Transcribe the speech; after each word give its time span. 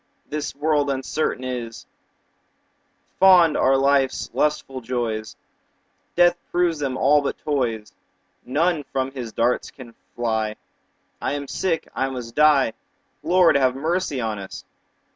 This 0.27 0.55
world 0.55 0.89
uncertain 0.89 1.43
is: 1.43 1.85
Fond 3.19 3.55
are 3.55 3.77
life's 3.77 4.31
lustful 4.33 4.81
joys, 4.81 5.35
Death 6.15 6.39
proves 6.51 6.79
them 6.79 6.97
all 6.97 7.21
but 7.21 7.37
toys. 7.37 7.93
None 8.43 8.83
from 8.91 9.11
his 9.11 9.31
darts 9.31 9.69
can 9.69 9.93
fly; 10.15 10.55
5 11.19 11.29
I 11.29 11.33
am 11.33 11.47
sick, 11.47 11.87
I 11.93 12.09
must 12.09 12.33
die— 12.33 12.73
Lord, 13.21 13.55
have 13.55 13.75
mercy 13.75 14.19
on 14.19 14.39
us! 14.39 14.65